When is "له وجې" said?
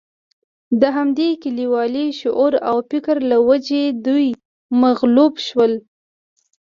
3.29-3.83